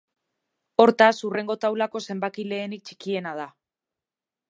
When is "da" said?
3.43-3.51